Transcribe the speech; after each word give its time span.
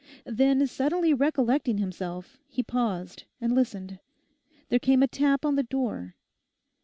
Then 0.25 0.65
suddenly 0.65 1.13
recollecting 1.13 1.77
himself, 1.77 2.39
he 2.47 2.63
paused 2.63 3.25
and 3.39 3.53
listened. 3.53 3.99
There 4.69 4.79
came 4.79 5.03
a 5.03 5.07
tap 5.07 5.45
on 5.45 5.57
the 5.57 5.61
door. 5.61 6.15